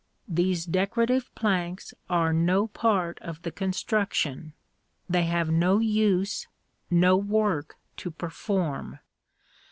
[0.27, 4.53] These decorative planks are no part of the construction.
[5.07, 6.47] They have no use,
[6.89, 8.97] no work to perform.